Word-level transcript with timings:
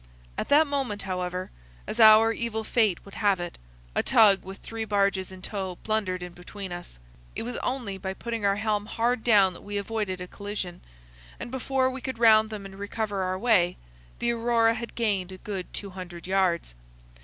At 0.35 0.49
that 0.49 0.65
moment, 0.65 1.03
however, 1.03 1.51
as 1.85 1.99
our 1.99 2.33
evil 2.33 2.63
fate 2.63 2.97
would 3.05 3.13
have 3.13 3.39
it, 3.39 3.59
a 3.93 4.01
tug 4.01 4.43
with 4.43 4.57
three 4.57 4.83
barges 4.83 5.31
in 5.31 5.43
tow 5.43 5.77
blundered 5.83 6.23
in 6.23 6.33
between 6.33 6.71
us. 6.71 6.97
It 7.35 7.43
was 7.43 7.57
only 7.57 7.99
by 7.99 8.15
putting 8.15 8.43
our 8.43 8.55
helm 8.55 8.87
hard 8.87 9.23
down 9.23 9.53
that 9.53 9.61
we 9.61 9.77
avoided 9.77 10.19
a 10.19 10.25
collision, 10.27 10.81
and 11.39 11.51
before 11.51 11.87
we 11.91 12.01
could 12.01 12.17
round 12.17 12.49
them 12.49 12.65
and 12.65 12.79
recover 12.79 13.21
our 13.21 13.37
way 13.37 13.77
the 14.17 14.31
Aurora 14.31 14.73
had 14.73 14.95
gained 14.95 15.31
a 15.31 15.37
good 15.37 15.71
two 15.71 15.91
hundred 15.91 16.25
yards. 16.25 16.73